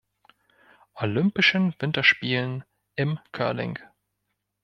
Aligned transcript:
Olympischen 0.95 1.75
Winterspielen 1.77 2.63
im 2.95 3.19
Curling. 3.31 3.77